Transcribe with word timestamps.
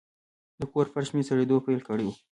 د 0.59 0.61
کور 0.71 0.85
فرش 0.93 1.09
مې 1.15 1.23
سړېدو 1.29 1.63
پیل 1.65 1.79
کړی 1.87 2.05
و. 2.09 2.13